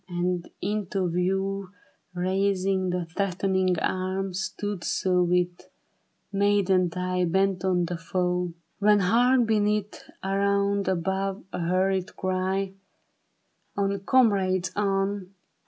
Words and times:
And 0.09 0.49
into 0.63 1.11
view 1.11 1.69
Raising 2.15 2.91
his 2.91 3.13
threatening 3.13 3.77
arm, 3.77 4.33
stood 4.33 4.83
so 4.83 5.21
With 5.21 5.69
maddened 6.33 6.95
eye 6.97 7.25
bent 7.25 7.63
on 7.63 7.85
the 7.85 7.97
foe. 7.99 8.51
When 8.79 9.01
hark, 9.01 9.45
beneath, 9.45 10.01
around, 10.23 10.87
above, 10.87 11.43
A 11.53 11.59
hurried 11.59 12.15
cry," 12.15 12.73
On, 13.77 13.99
comrades, 13.99 14.71
on 14.75 15.35